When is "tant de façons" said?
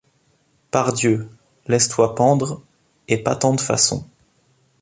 3.35-4.09